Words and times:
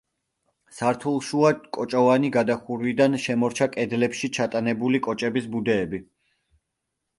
სართულშუა 0.77 1.51
კოჭოვანი 1.77 2.31
გადახურვიდან 2.37 3.19
შემორჩა 3.27 3.69
კედლებში 3.77 4.33
ჩატანებული 4.41 5.05
კოჭების 5.11 5.53
ბუდეები. 5.55 6.05